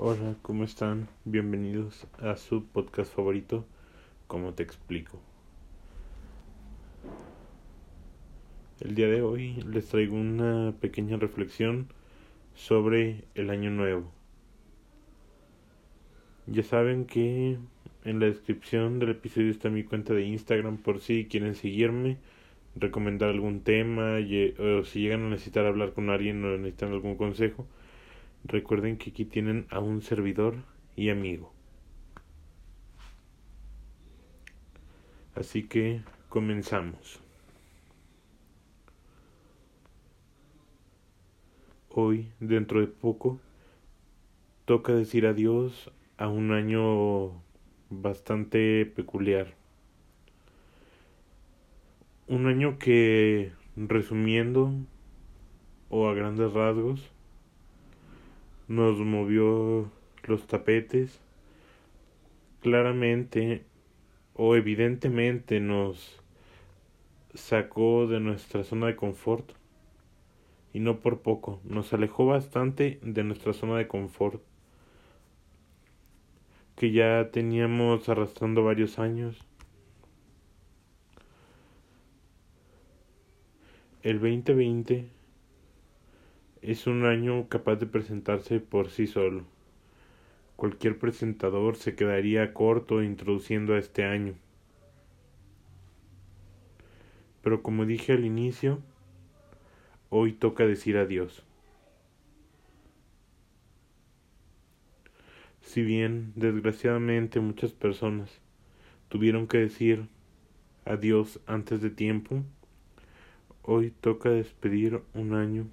Hola, 0.00 0.36
¿cómo 0.42 0.62
están? 0.62 1.08
Bienvenidos 1.24 2.06
a 2.20 2.36
su 2.36 2.64
podcast 2.64 3.12
favorito, 3.12 3.66
¿Cómo 4.28 4.54
te 4.54 4.62
explico? 4.62 5.20
El 8.78 8.94
día 8.94 9.08
de 9.08 9.22
hoy 9.22 9.54
les 9.68 9.88
traigo 9.88 10.14
una 10.14 10.72
pequeña 10.80 11.16
reflexión 11.16 11.88
sobre 12.54 13.24
el 13.34 13.50
año 13.50 13.72
nuevo. 13.72 14.12
Ya 16.46 16.62
saben 16.62 17.04
que 17.04 17.58
en 18.04 18.20
la 18.20 18.26
descripción 18.26 19.00
del 19.00 19.10
episodio 19.10 19.50
está 19.50 19.68
mi 19.68 19.82
cuenta 19.82 20.14
de 20.14 20.22
Instagram 20.22 20.76
por 20.76 21.00
si 21.00 21.24
quieren 21.24 21.56
seguirme, 21.56 22.18
recomendar 22.76 23.30
algún 23.30 23.62
tema 23.62 24.18
o 24.60 24.84
si 24.84 25.00
llegan 25.00 25.24
a 25.24 25.30
necesitar 25.30 25.66
hablar 25.66 25.92
con 25.92 26.08
alguien 26.08 26.44
o 26.44 26.56
necesitan 26.56 26.92
algún 26.92 27.16
consejo 27.16 27.66
Recuerden 28.44 28.96
que 28.96 29.10
aquí 29.10 29.24
tienen 29.24 29.66
a 29.70 29.78
un 29.80 30.02
servidor 30.02 30.56
y 30.96 31.10
amigo. 31.10 31.52
Así 35.34 35.62
que 35.64 36.02
comenzamos. 36.28 37.20
Hoy, 41.90 42.32
dentro 42.40 42.80
de 42.80 42.86
poco, 42.86 43.40
toca 44.64 44.92
decir 44.94 45.26
adiós 45.26 45.90
a 46.16 46.28
un 46.28 46.52
año 46.52 47.42
bastante 47.90 48.84
peculiar. 48.86 49.54
Un 52.26 52.46
año 52.46 52.78
que, 52.78 53.52
resumiendo, 53.76 54.72
o 55.88 56.08
a 56.08 56.14
grandes 56.14 56.52
rasgos, 56.52 57.10
nos 58.68 58.98
movió 58.98 59.90
los 60.24 60.46
tapetes, 60.46 61.20
claramente 62.60 63.64
o 64.34 64.54
evidentemente 64.54 65.58
nos 65.58 66.22
sacó 67.34 68.06
de 68.06 68.20
nuestra 68.20 68.64
zona 68.64 68.88
de 68.88 68.96
confort 68.96 69.52
y 70.72 70.80
no 70.80 71.00
por 71.00 71.20
poco, 71.20 71.60
nos 71.64 71.92
alejó 71.92 72.26
bastante 72.26 73.00
de 73.02 73.24
nuestra 73.24 73.54
zona 73.54 73.76
de 73.78 73.88
confort 73.88 74.42
que 76.76 76.92
ya 76.92 77.30
teníamos 77.32 78.08
arrastrando 78.08 78.62
varios 78.62 78.98
años. 78.98 79.36
El 84.02 84.20
2020 84.20 85.17
es 86.70 86.86
un 86.86 87.06
año 87.06 87.48
capaz 87.48 87.76
de 87.76 87.86
presentarse 87.86 88.60
por 88.60 88.90
sí 88.90 89.06
solo. 89.06 89.44
Cualquier 90.54 90.98
presentador 90.98 91.76
se 91.76 91.94
quedaría 91.94 92.52
corto 92.52 93.02
introduciendo 93.02 93.72
a 93.72 93.78
este 93.78 94.04
año. 94.04 94.34
Pero 97.40 97.62
como 97.62 97.86
dije 97.86 98.12
al 98.12 98.26
inicio, 98.26 98.82
hoy 100.10 100.34
toca 100.34 100.66
decir 100.66 100.98
adiós. 100.98 101.42
Si 105.62 105.80
bien, 105.80 106.34
desgraciadamente, 106.36 107.40
muchas 107.40 107.72
personas 107.72 108.42
tuvieron 109.08 109.46
que 109.46 109.56
decir 109.56 110.06
adiós 110.84 111.40
antes 111.46 111.80
de 111.80 111.88
tiempo, 111.88 112.42
hoy 113.62 113.90
toca 114.02 114.28
despedir 114.28 115.00
un 115.14 115.32
año 115.32 115.66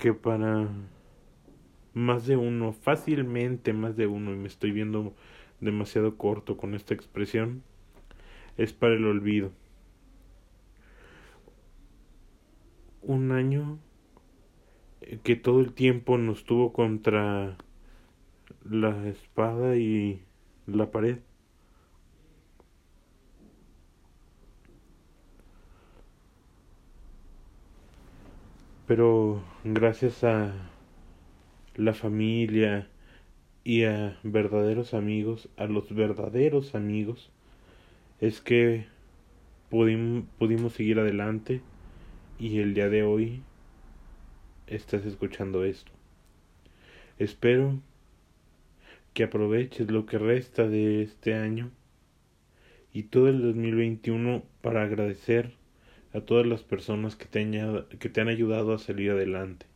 que 0.00 0.14
para 0.14 0.66
más 1.92 2.26
de 2.26 2.36
uno, 2.36 2.72
fácilmente 2.72 3.72
más 3.72 3.96
de 3.96 4.06
uno, 4.06 4.32
y 4.32 4.36
me 4.36 4.48
estoy 4.48 4.72
viendo 4.72 5.14
demasiado 5.60 6.16
corto 6.16 6.56
con 6.56 6.74
esta 6.74 6.94
expresión, 6.94 7.62
es 8.56 8.72
para 8.72 8.94
el 8.94 9.04
olvido. 9.04 9.52
Un 13.02 13.30
año 13.30 13.78
que 15.22 15.36
todo 15.36 15.60
el 15.60 15.72
tiempo 15.72 16.18
nos 16.18 16.44
tuvo 16.44 16.72
contra 16.72 17.56
la 18.68 19.06
espada 19.08 19.76
y 19.76 20.22
la 20.66 20.90
pared. 20.90 21.18
Pero 28.90 29.40
gracias 29.62 30.24
a 30.24 30.52
la 31.76 31.94
familia 31.94 32.88
y 33.62 33.84
a 33.84 34.18
verdaderos 34.24 34.94
amigos, 34.94 35.48
a 35.56 35.66
los 35.66 35.94
verdaderos 35.94 36.74
amigos, 36.74 37.30
es 38.20 38.40
que 38.40 38.86
pudimos, 39.68 40.72
seguir 40.72 40.98
adelante 40.98 41.60
y 42.36 42.58
el 42.58 42.74
día 42.74 42.88
de 42.88 43.04
hoy 43.04 43.42
estás 44.66 45.06
escuchando 45.06 45.62
esto. 45.62 45.92
Espero 47.20 47.78
que 49.14 49.22
aproveches 49.22 49.88
lo 49.88 50.04
que 50.04 50.18
resta 50.18 50.66
de 50.66 51.02
este 51.02 51.34
año 51.34 51.70
y 52.92 53.04
todo 53.04 53.28
el 53.28 53.40
2021 53.40 54.42
para 54.62 54.82
agradecer 54.82 55.52
a 56.12 56.20
todas 56.20 56.46
las 56.46 56.62
personas 56.62 57.16
que 57.16 57.26
te, 57.26 57.40
han, 57.40 57.86
que 57.98 58.08
te 58.08 58.20
han 58.20 58.28
ayudado 58.28 58.74
a 58.74 58.78
salir 58.78 59.10
adelante, 59.10 59.66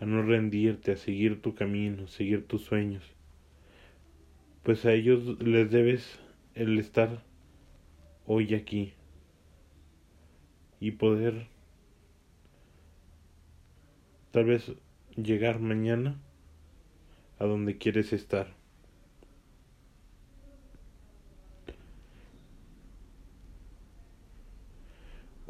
a 0.00 0.06
no 0.06 0.22
rendirte, 0.22 0.92
a 0.92 0.96
seguir 0.96 1.40
tu 1.40 1.54
camino, 1.54 2.08
seguir 2.08 2.46
tus 2.46 2.62
sueños. 2.62 3.04
Pues 4.62 4.84
a 4.84 4.92
ellos 4.92 5.40
les 5.40 5.70
debes 5.70 6.18
el 6.54 6.78
estar 6.78 7.22
hoy 8.26 8.54
aquí 8.54 8.92
y 10.80 10.92
poder 10.92 11.46
tal 14.30 14.44
vez 14.44 14.72
llegar 15.16 15.60
mañana 15.60 16.20
a 17.38 17.44
donde 17.44 17.78
quieres 17.78 18.12
estar. 18.12 18.59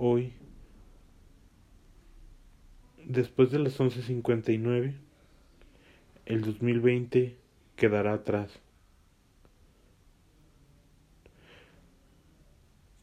Hoy, 0.03 0.33
después 3.05 3.50
de 3.50 3.59
las 3.59 3.78
11.59, 3.78 4.94
el 6.25 6.41
2020 6.41 7.37
quedará 7.77 8.15
atrás. 8.15 8.59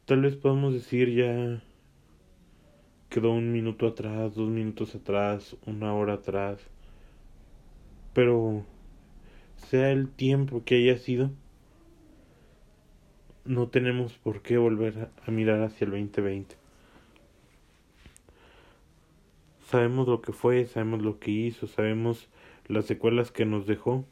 Tal 0.05 0.21
vez 0.21 0.35
podamos 0.37 0.73
decir 0.73 1.13
ya 1.13 1.61
quedó 3.09 3.31
un 3.31 3.51
minuto 3.51 3.85
atrás, 3.85 4.33
dos 4.33 4.49
minutos 4.49 4.95
atrás, 4.95 5.55
una 5.67 5.93
hora 5.93 6.13
atrás, 6.13 6.59
pero 8.13 8.65
sea 9.57 9.91
el 9.91 10.09
tiempo 10.09 10.63
que 10.63 10.77
haya 10.77 10.97
sido, 10.97 11.29
no 13.45 13.67
tenemos 13.67 14.13
por 14.13 14.41
qué 14.41 14.57
volver 14.57 15.09
a 15.23 15.29
mirar 15.29 15.61
hacia 15.61 15.85
el 15.85 15.91
2020. 15.91 16.66
Sabemos 19.67 20.07
lo 20.07 20.21
que 20.21 20.31
fue, 20.31 20.65
sabemos 20.65 21.01
lo 21.01 21.19
que 21.19 21.29
hizo, 21.29 21.67
sabemos 21.67 22.29
las 22.67 22.85
secuelas 22.85 23.33
que 23.33 23.45
nos 23.45 23.67
dejó. 23.67 24.05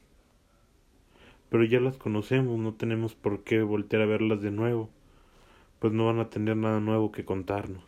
Pero 1.48 1.64
ya 1.64 1.80
las 1.80 1.96
conocemos, 1.96 2.60
no 2.60 2.74
tenemos 2.74 3.16
por 3.16 3.46
qué 3.46 3.62
voltear 3.62 4.02
a 4.02 4.06
verlas 4.06 4.42
de 4.42 4.52
nuevo, 4.52 4.90
pues 5.80 5.94
no 5.94 6.08
van 6.08 6.20
a 6.20 6.30
tener 6.30 6.58
nada 6.58 6.82
nuevo 6.82 7.14
que 7.14 7.24
contarnos. 7.24 7.86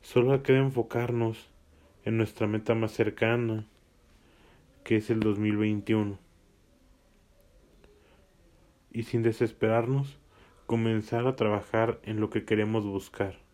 Solo 0.00 0.44
queda 0.44 0.58
enfocarnos 0.58 1.50
en 2.04 2.16
nuestra 2.16 2.46
meta 2.46 2.76
más 2.76 2.92
cercana, 2.92 3.66
que 4.84 4.94
es 4.94 5.10
el 5.10 5.18
2021. 5.18 6.20
Y 8.92 9.02
sin 9.02 9.24
desesperarnos, 9.24 10.20
comenzar 10.66 11.26
a 11.26 11.34
trabajar 11.34 11.98
en 12.04 12.20
lo 12.20 12.30
que 12.30 12.44
queremos 12.44 12.84
buscar 12.84 13.49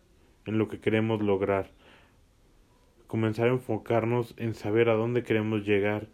en 0.47 0.57
lo 0.57 0.67
que 0.67 0.79
queremos 0.79 1.21
lograr. 1.21 1.69
Comenzar 3.05 3.47
a 3.49 3.51
enfocarnos 3.51 4.33
en 4.37 4.55
saber 4.55 4.89
a 4.89 4.95
dónde 4.95 5.23
queremos 5.23 5.65
llegar 5.65 6.07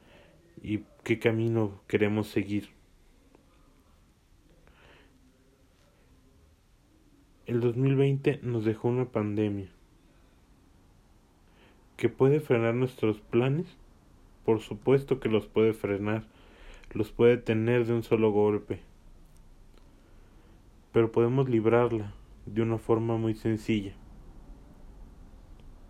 y 0.61 0.81
qué 1.03 1.19
camino 1.19 1.81
queremos 1.87 2.27
seguir. 2.27 2.69
El 7.45 7.61
2020 7.61 8.39
nos 8.43 8.65
dejó 8.65 8.87
una 8.87 9.05
pandemia 9.05 9.67
que 11.97 12.09
puede 12.09 12.39
frenar 12.39 12.73
nuestros 12.73 13.19
planes. 13.19 13.77
Por 14.45 14.59
supuesto 14.59 15.19
que 15.19 15.29
los 15.29 15.47
puede 15.47 15.73
frenar, 15.73 16.25
los 16.91 17.11
puede 17.11 17.37
tener 17.37 17.85
de 17.85 17.93
un 17.93 18.03
solo 18.03 18.31
golpe. 18.31 18.81
Pero 20.91 21.11
podemos 21.11 21.49
librarla 21.49 22.13
de 22.45 22.61
una 22.61 22.77
forma 22.77 23.17
muy 23.17 23.35
sencilla 23.35 23.95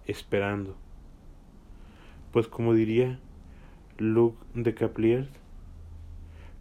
esperando. 0.07 0.75
Pues 2.31 2.47
como 2.47 2.73
diría 2.73 3.19
Luc 3.97 4.35
de 4.53 4.73
Capliers, 4.73 5.29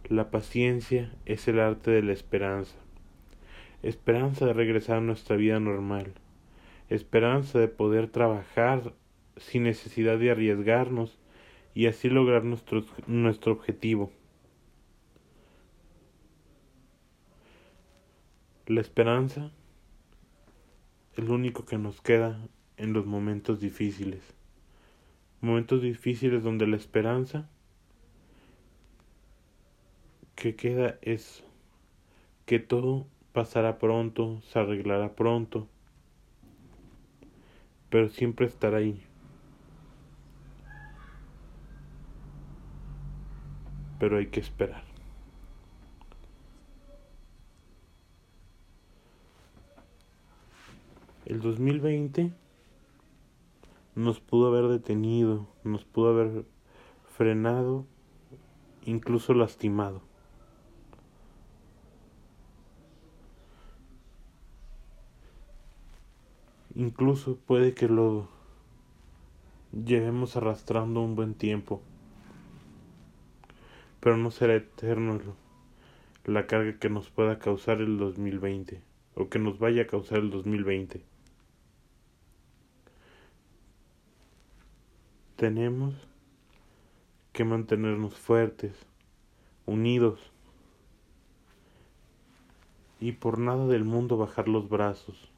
la 0.09 0.29
paciencia 0.29 1.13
es 1.25 1.47
el 1.47 1.59
arte 1.59 1.91
de 1.91 2.03
la 2.03 2.13
esperanza. 2.13 2.75
Esperanza 3.81 4.45
de 4.45 4.53
regresar 4.53 4.97
a 4.97 5.01
nuestra 5.01 5.35
vida 5.35 5.59
normal. 5.59 6.13
Esperanza 6.89 7.59
de 7.59 7.67
poder 7.67 8.07
trabajar 8.07 8.93
sin 9.37 9.63
necesidad 9.63 10.19
de 10.19 10.31
arriesgarnos 10.31 11.17
y 11.73 11.87
así 11.87 12.09
lograr 12.09 12.43
nuestro, 12.43 12.83
nuestro 13.07 13.53
objetivo. 13.53 14.11
La 18.67 18.79
esperanza 18.79 19.51
es 21.17 21.23
lo 21.23 21.33
único 21.33 21.65
que 21.65 21.77
nos 21.77 22.01
queda 22.01 22.39
en 22.77 22.93
los 22.93 23.05
momentos 23.05 23.59
difíciles. 23.59 24.21
Momentos 25.41 25.81
difíciles 25.81 26.43
donde 26.43 26.67
la 26.67 26.77
esperanza 26.77 27.49
que 30.35 30.55
queda 30.55 30.97
es 31.01 31.43
que 32.45 32.59
todo 32.59 33.07
pasará 33.33 33.79
pronto, 33.79 34.41
se 34.41 34.59
arreglará 34.59 35.15
pronto, 35.15 35.67
pero 37.89 38.09
siempre 38.09 38.45
estará 38.45 38.77
ahí. 38.77 39.01
Pero 43.99 44.17
hay 44.17 44.27
que 44.27 44.39
esperar. 44.39 44.83
El 51.25 51.39
2020 51.39 52.42
nos 53.95 54.19
pudo 54.19 54.47
haber 54.47 54.67
detenido, 54.67 55.47
nos 55.63 55.85
pudo 55.85 56.09
haber 56.09 56.45
frenado, 57.15 57.85
incluso 58.85 59.33
lastimado. 59.33 60.01
Incluso 66.75 67.37
puede 67.37 67.75
que 67.75 67.87
lo 67.87 68.27
llevemos 69.71 70.35
arrastrando 70.35 71.01
un 71.01 71.15
buen 71.15 71.35
tiempo, 71.35 71.81
pero 73.99 74.17
no 74.17 74.31
será 74.31 74.55
eterno 74.55 75.19
la 76.25 76.47
carga 76.47 76.79
que 76.79 76.89
nos 76.89 77.09
pueda 77.09 77.37
causar 77.37 77.79
el 77.79 77.97
2020 77.97 78.81
o 79.15 79.29
que 79.29 79.37
nos 79.37 79.59
vaya 79.59 79.83
a 79.83 79.87
causar 79.87 80.19
el 80.19 80.31
2020. 80.31 81.12
Tenemos 85.43 85.93
que 87.33 87.43
mantenernos 87.43 88.15
fuertes, 88.15 88.71
unidos 89.65 90.31
y 93.01 93.11
por 93.11 93.39
nada 93.39 93.67
del 93.67 93.83
mundo 93.83 94.15
bajar 94.15 94.47
los 94.47 94.69
brazos. 94.69 95.29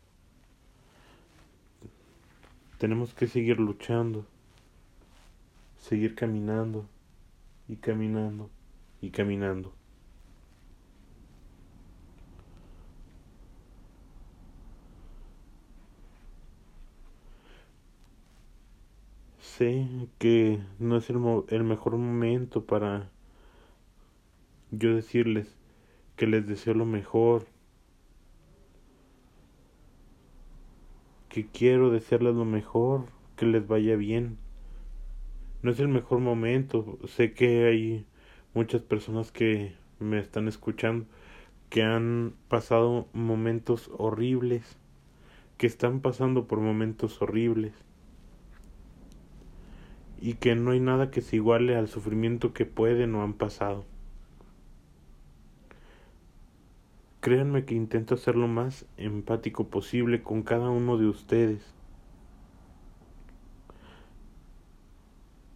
Tenemos 2.78 3.16
que 3.16 3.26
seguir 3.26 3.60
luchando, 3.60 4.28
seguir 5.80 6.14
caminando 6.14 6.86
y 7.68 7.78
caminando 7.78 8.52
y 9.02 9.10
caminando. 9.10 9.74
Sé 19.58 19.88
que 20.18 20.60
no 20.80 20.98
es 20.98 21.10
el, 21.10 21.18
el 21.48 21.64
mejor 21.64 21.96
momento 21.96 22.66
para 22.66 23.10
yo 24.72 24.94
decirles 24.94 25.56
que 26.18 26.28
les 26.28 26.46
deseo 26.46 26.74
lo 26.74 26.86
mejor, 26.86 27.46
que 31.30 31.48
quiero 31.48 31.90
desearles 31.90 32.36
lo 32.36 32.44
mejor, 32.44 33.06
que 33.38 33.46
les 33.46 33.66
vaya 33.66 33.96
bien. 33.96 34.38
No 35.62 35.72
es 35.72 35.80
el 35.80 35.88
mejor 35.88 36.20
momento, 36.20 37.00
sé 37.08 37.34
que 37.34 37.66
hay 37.66 38.06
muchas 38.54 38.82
personas 38.82 39.32
que 39.32 39.74
me 40.00 40.20
están 40.20 40.50
escuchando 40.50 41.06
que 41.70 41.82
han 41.82 42.34
pasado 42.50 43.08
momentos 43.14 43.90
horribles, 43.98 44.78
que 45.58 45.68
están 45.68 46.02
pasando 46.02 46.46
por 46.46 46.60
momentos 46.60 47.22
horribles 47.22 47.86
y 50.26 50.34
que 50.34 50.56
no 50.56 50.72
hay 50.72 50.80
nada 50.80 51.12
que 51.12 51.22
se 51.22 51.36
iguale 51.36 51.76
al 51.76 51.88
sufrimiento 51.88 52.52
que 52.52 52.66
pueden 52.66 53.14
o 53.14 53.22
han 53.22 53.34
pasado. 53.34 53.86
Créanme 57.20 57.66
que 57.66 57.76
intento 57.76 58.18
ser 58.18 58.36
lo 58.36 58.48
más 58.48 58.88
empático 58.98 59.68
posible 59.68 60.24
con 60.24 60.42
cada 60.42 60.72
uno 60.72 60.98
de 60.98 61.06
ustedes. 61.06 61.76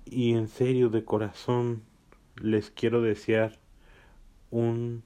Y 0.05 0.33
en 0.33 0.47
serio, 0.47 0.89
de 0.89 1.03
corazón, 1.03 1.81
les 2.39 2.69
quiero 2.69 3.01
desear 3.01 3.57
un 4.51 5.01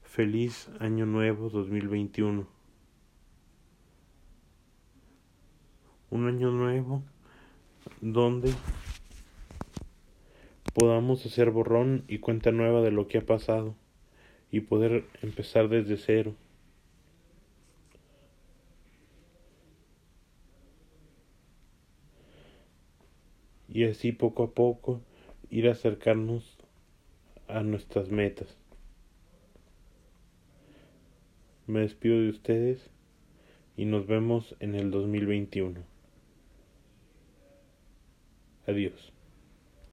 feliz 0.00 0.70
año 0.80 1.04
nuevo 1.04 1.50
2021. 1.50 2.59
Un 6.10 6.26
año 6.26 6.50
nuevo 6.50 7.02
donde 8.00 8.52
podamos 10.74 11.24
hacer 11.24 11.50
borrón 11.50 12.04
y 12.08 12.18
cuenta 12.18 12.50
nueva 12.52 12.82
de 12.82 12.90
lo 12.90 13.06
que 13.06 13.18
ha 13.18 13.26
pasado 13.26 13.74
y 14.50 14.60
poder 14.60 15.04
empezar 15.22 15.68
desde 15.68 15.96
cero. 15.96 16.34
Y 23.68 23.84
así 23.84 24.10
poco 24.10 24.42
a 24.42 24.50
poco 24.50 25.00
ir 25.48 25.68
a 25.68 25.72
acercarnos 25.72 26.58
a 27.46 27.62
nuestras 27.62 28.10
metas. 28.10 28.56
Me 31.68 31.80
despido 31.80 32.20
de 32.20 32.30
ustedes 32.30 32.90
y 33.76 33.84
nos 33.84 34.08
vemos 34.08 34.56
en 34.58 34.74
el 34.74 34.90
2021. 34.90 35.89
Adiós. 38.70 39.12